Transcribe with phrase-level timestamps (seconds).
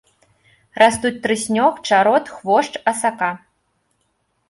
[0.83, 3.33] Растуць трыснёг, чарот, хвошч, асака.